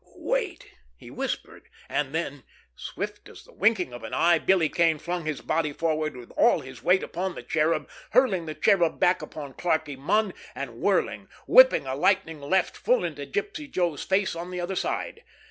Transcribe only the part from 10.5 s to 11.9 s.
and whirling, whipped